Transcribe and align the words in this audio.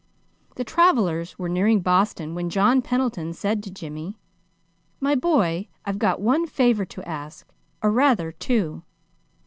The 0.55 0.63
travelers 0.63 1.37
were 1.37 1.47
nearing 1.47 1.81
Boston 1.81 2.33
when 2.33 2.49
John 2.49 2.81
Pendleton 2.81 3.33
said 3.33 3.61
to 3.61 3.69
Jimmy: 3.69 4.17
"My 4.99 5.13
boy, 5.13 5.67
I've 5.85 5.99
got 5.99 6.19
one 6.19 6.47
favor 6.47 6.85
to 6.85 7.07
ask 7.07 7.45
or 7.83 7.91
rather, 7.91 8.31
two. 8.31 8.81